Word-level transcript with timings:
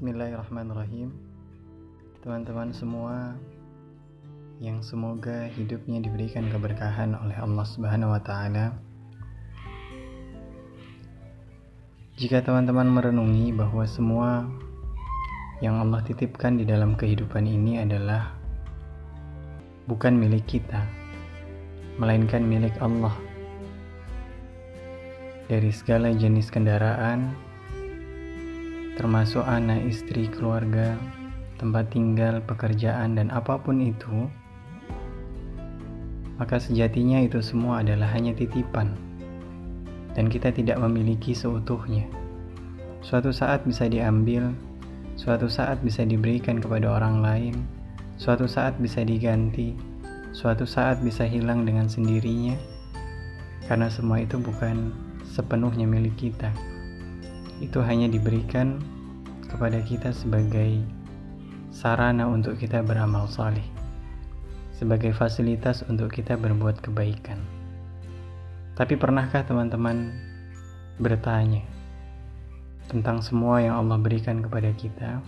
Bismillahirrahmanirrahim 0.00 1.12
Teman-teman 2.24 2.72
semua 2.72 3.36
Yang 4.56 4.88
semoga 4.88 5.44
hidupnya 5.52 6.00
diberikan 6.00 6.48
keberkahan 6.48 7.12
oleh 7.20 7.36
Allah 7.36 7.66
Subhanahu 7.68 8.16
wa 8.16 8.22
Ta'ala. 8.24 8.80
Jika 12.16 12.40
teman-teman 12.40 12.88
merenungi 12.88 13.52
bahwa 13.52 13.84
semua 13.84 14.48
yang 15.60 15.76
Allah 15.76 16.00
titipkan 16.00 16.56
di 16.56 16.64
dalam 16.64 16.96
kehidupan 16.96 17.44
ini 17.44 17.84
adalah 17.84 18.32
bukan 19.84 20.16
milik 20.16 20.48
kita, 20.48 20.80
melainkan 22.00 22.40
milik 22.40 22.72
Allah. 22.80 23.12
Dari 25.44 25.68
segala 25.68 26.08
jenis 26.16 26.48
kendaraan, 26.48 27.49
termasuk 28.98 29.44
anak, 29.46 29.84
istri, 29.86 30.26
keluarga, 30.30 30.98
tempat 31.60 31.92
tinggal, 31.92 32.40
pekerjaan, 32.42 33.20
dan 33.20 33.28
apa 33.28 33.60
pun 33.60 33.84
itu, 33.84 34.26
maka 36.40 36.56
sejatinya 36.56 37.20
itu 37.20 37.44
semua 37.44 37.84
adalah 37.84 38.08
hanya 38.16 38.32
titipan, 38.32 38.96
dan 40.16 40.32
kita 40.32 40.48
tidak 40.50 40.80
memiliki 40.80 41.36
seutuhnya. 41.36 42.08
Suatu 43.04 43.28
saat 43.28 43.68
bisa 43.68 43.86
diambil, 43.86 44.56
suatu 45.20 45.52
saat 45.52 45.84
bisa 45.84 46.02
diberikan 46.08 46.58
kepada 46.58 46.88
orang 46.88 47.20
lain, 47.20 47.54
suatu 48.16 48.48
saat 48.48 48.80
bisa 48.80 49.04
diganti, 49.04 49.76
suatu 50.32 50.64
saat 50.64 51.04
bisa 51.04 51.28
hilang 51.28 51.68
dengan 51.68 51.92
sendirinya, 51.92 52.56
karena 53.68 53.92
semua 53.92 54.24
itu 54.24 54.40
bukan 54.40 54.96
sepenuhnya 55.28 55.84
milik 55.84 56.16
kita 56.16 56.50
itu 57.60 57.78
hanya 57.84 58.08
diberikan 58.08 58.80
kepada 59.46 59.84
kita 59.84 60.16
sebagai 60.16 60.80
sarana 61.70 62.24
untuk 62.24 62.56
kita 62.56 62.80
beramal 62.80 63.28
saleh, 63.28 63.64
sebagai 64.72 65.12
fasilitas 65.12 65.84
untuk 65.86 66.10
kita 66.10 66.34
berbuat 66.40 66.80
kebaikan. 66.80 67.38
Tapi 68.74 68.96
pernahkah 68.96 69.44
teman-teman 69.44 70.08
bertanya 70.96 71.62
tentang 72.88 73.20
semua 73.20 73.60
yang 73.60 73.76
Allah 73.76 74.00
berikan 74.00 74.40
kepada 74.40 74.72
kita? 74.72 75.20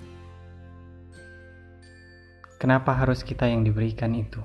Kenapa 2.57 2.97
harus 2.97 3.21
kita 3.21 3.45
yang 3.45 3.61
diberikan 3.61 4.17
itu? 4.17 4.41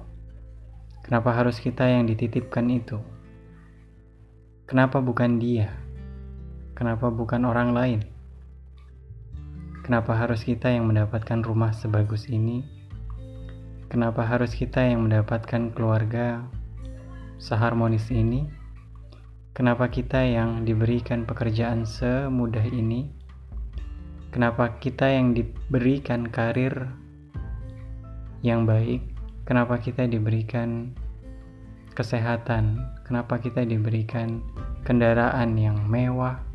Kenapa 1.08 1.32
harus 1.32 1.64
kita 1.64 1.88
yang 1.88 2.04
dititipkan 2.04 2.68
itu? 2.68 3.00
Kenapa 4.68 5.00
bukan 5.00 5.40
Dia? 5.40 5.87
Kenapa 6.78 7.10
bukan 7.10 7.42
orang 7.42 7.74
lain? 7.74 8.00
Kenapa 9.82 10.14
harus 10.14 10.46
kita 10.46 10.70
yang 10.70 10.86
mendapatkan 10.86 11.42
rumah 11.42 11.74
sebagus 11.74 12.30
ini? 12.30 12.62
Kenapa 13.90 14.22
harus 14.22 14.54
kita 14.54 14.86
yang 14.86 15.10
mendapatkan 15.10 15.74
keluarga 15.74 16.46
seharmonis 17.42 18.14
ini? 18.14 18.46
Kenapa 19.58 19.90
kita 19.90 20.22
yang 20.22 20.70
diberikan 20.70 21.26
pekerjaan 21.26 21.82
semudah 21.82 22.62
ini? 22.70 23.10
Kenapa 24.30 24.78
kita 24.78 25.10
yang 25.10 25.34
diberikan 25.34 26.30
karir 26.30 26.94
yang 28.46 28.70
baik? 28.70 29.02
Kenapa 29.50 29.82
kita 29.82 30.06
diberikan 30.06 30.94
kesehatan? 31.98 32.78
Kenapa 33.02 33.42
kita 33.42 33.66
diberikan 33.66 34.46
kendaraan 34.86 35.58
yang 35.58 35.82
mewah? 35.90 36.47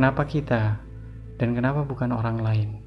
Kenapa 0.00 0.24
kita 0.24 0.80
dan 1.36 1.52
kenapa 1.52 1.84
bukan 1.84 2.16
orang 2.16 2.40
lain? 2.40 2.80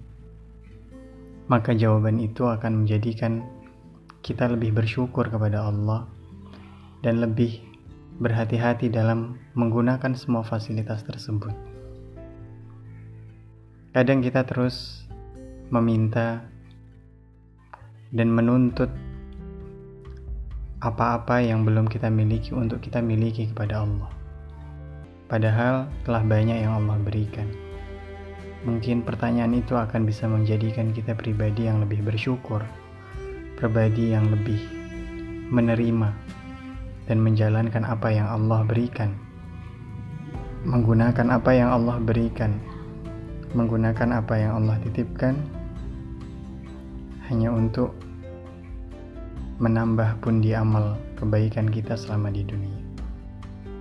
Maka 1.46 1.78
jawaban 1.78 2.18
itu 2.18 2.50
akan 2.50 2.82
menjadikan 2.82 3.46
kita 4.26 4.50
lebih 4.50 4.74
bersyukur 4.74 5.30
kepada 5.30 5.62
Allah 5.62 6.10
dan 7.06 7.22
lebih 7.22 7.62
berhati-hati 8.18 8.90
dalam 8.90 9.38
menggunakan 9.54 10.18
semua 10.18 10.42
fasilitas 10.42 11.06
tersebut. 11.06 11.54
Kadang 13.94 14.26
kita 14.26 14.42
terus 14.50 15.06
meminta 15.70 16.50
dan 18.10 18.34
menuntut 18.34 18.90
apa-apa 20.82 21.46
yang 21.46 21.62
belum 21.62 21.86
kita 21.86 22.10
miliki 22.10 22.58
untuk 22.58 22.82
kita 22.82 23.06
miliki 23.06 23.54
kepada 23.54 23.86
Allah. 23.86 24.23
Padahal 25.34 25.90
telah 26.06 26.22
banyak 26.22 26.62
yang 26.62 26.78
Allah 26.78 26.94
berikan. 27.02 27.50
Mungkin 28.70 29.02
pertanyaan 29.02 29.58
itu 29.58 29.74
akan 29.74 30.06
bisa 30.06 30.30
menjadikan 30.30 30.94
kita 30.94 31.18
pribadi 31.18 31.66
yang 31.66 31.82
lebih 31.82 32.06
bersyukur, 32.06 32.62
pribadi 33.58 34.14
yang 34.14 34.30
lebih 34.30 34.62
menerima 35.50 36.14
dan 37.10 37.18
menjalankan 37.18 37.82
apa 37.82 38.14
yang 38.14 38.30
Allah 38.30 38.62
berikan. 38.62 39.18
Menggunakan 40.70 41.26
apa 41.34 41.50
yang 41.50 41.74
Allah 41.74 41.98
berikan, 41.98 42.62
menggunakan 43.58 44.22
apa 44.22 44.38
yang 44.38 44.62
Allah 44.62 44.78
titipkan 44.86 45.34
hanya 47.26 47.50
untuk 47.50 47.90
menambah 49.58 50.14
pundi 50.22 50.54
amal 50.54 50.94
kebaikan 51.18 51.74
kita 51.74 51.98
selama 51.98 52.30
di 52.30 52.46
dunia. 52.46 52.78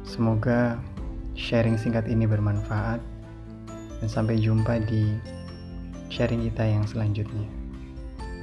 Semoga 0.09 0.81
sharing 1.35 1.81
singkat 1.81 2.05
ini 2.09 2.29
bermanfaat 2.29 3.01
dan 4.01 4.09
sampai 4.09 4.37
jumpa 4.41 4.83
di 4.85 5.17
sharing 6.13 6.45
kita 6.51 6.65
yang 6.67 6.85
selanjutnya. 6.85 7.49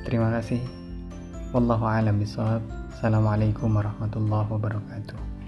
Terima 0.07 0.33
kasih. 0.33 0.61
Wallahu 1.53 1.85
a'lam 1.85 2.17
bishawab. 2.21 2.61
Assalamualaikum 2.93 3.73
warahmatullahi 3.73 4.47
wabarakatuh. 4.49 5.38